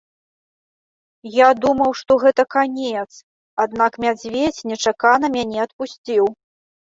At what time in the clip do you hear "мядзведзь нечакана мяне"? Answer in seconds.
4.05-5.59